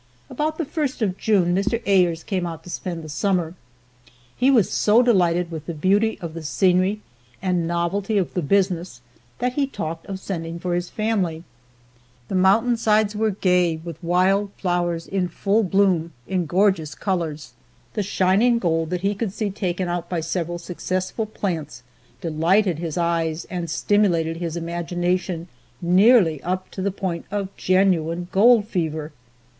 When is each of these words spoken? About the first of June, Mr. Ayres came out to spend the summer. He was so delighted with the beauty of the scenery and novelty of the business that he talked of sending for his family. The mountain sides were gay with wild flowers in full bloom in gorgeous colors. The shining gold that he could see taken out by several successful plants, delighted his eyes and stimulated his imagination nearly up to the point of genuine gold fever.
About 0.31 0.57
the 0.57 0.65
first 0.65 1.03
of 1.03 1.15
June, 1.15 1.53
Mr. 1.53 1.79
Ayres 1.85 2.23
came 2.23 2.47
out 2.47 2.63
to 2.63 2.71
spend 2.71 3.03
the 3.03 3.07
summer. 3.07 3.53
He 4.35 4.49
was 4.49 4.71
so 4.71 5.03
delighted 5.03 5.51
with 5.51 5.67
the 5.67 5.75
beauty 5.75 6.17
of 6.21 6.33
the 6.33 6.41
scenery 6.41 7.01
and 7.39 7.67
novelty 7.67 8.17
of 8.17 8.33
the 8.33 8.41
business 8.41 9.01
that 9.37 9.53
he 9.53 9.67
talked 9.67 10.07
of 10.07 10.19
sending 10.19 10.57
for 10.57 10.73
his 10.73 10.89
family. 10.89 11.43
The 12.29 12.33
mountain 12.33 12.77
sides 12.77 13.15
were 13.15 13.29
gay 13.29 13.77
with 13.77 14.03
wild 14.03 14.49
flowers 14.57 15.05
in 15.05 15.27
full 15.27 15.61
bloom 15.61 16.13
in 16.27 16.47
gorgeous 16.47 16.95
colors. 16.95 17.53
The 17.93 18.01
shining 18.01 18.57
gold 18.57 18.89
that 18.89 19.01
he 19.01 19.13
could 19.13 19.31
see 19.31 19.51
taken 19.51 19.87
out 19.87 20.09
by 20.09 20.21
several 20.21 20.57
successful 20.57 21.27
plants, 21.27 21.83
delighted 22.21 22.79
his 22.79 22.97
eyes 22.97 23.45
and 23.51 23.69
stimulated 23.69 24.37
his 24.37 24.57
imagination 24.57 25.47
nearly 25.79 26.41
up 26.41 26.71
to 26.71 26.81
the 26.81 26.89
point 26.89 27.25
of 27.29 27.55
genuine 27.55 28.29
gold 28.31 28.67
fever. 28.67 29.11